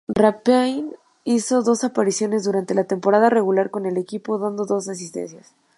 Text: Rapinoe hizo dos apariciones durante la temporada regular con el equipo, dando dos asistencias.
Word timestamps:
Rapinoe 0.07 0.97
hizo 1.25 1.61
dos 1.61 1.83
apariciones 1.83 2.43
durante 2.43 2.73
la 2.73 2.85
temporada 2.85 3.29
regular 3.29 3.69
con 3.69 3.85
el 3.85 3.97
equipo, 3.97 4.39
dando 4.39 4.65
dos 4.65 4.89
asistencias. 4.89 5.53